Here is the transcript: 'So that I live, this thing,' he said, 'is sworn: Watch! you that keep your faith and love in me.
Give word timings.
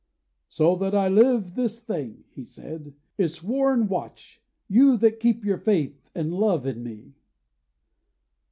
'So 0.49 0.75
that 0.75 0.95
I 0.95 1.07
live, 1.07 1.53
this 1.53 1.79
thing,' 1.79 2.23
he 2.31 2.43
said, 2.43 2.95
'is 3.19 3.35
sworn: 3.35 3.87
Watch! 3.87 4.41
you 4.67 4.97
that 4.97 5.19
keep 5.19 5.45
your 5.45 5.59
faith 5.59 6.09
and 6.15 6.33
love 6.33 6.65
in 6.65 6.81
me. 6.81 7.13